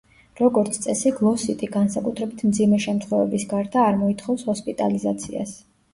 [0.37, 5.55] როგორც წესი, გლოსიტი, განსაკუთრებით მძიმე შემთხვევების გარდა, არ მოითხოვს ჰოსპიტალიზაციას.